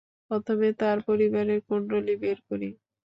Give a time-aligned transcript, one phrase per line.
[0.31, 2.69] প্রথমে তার পরিবারের কুন্ডলী বের করি।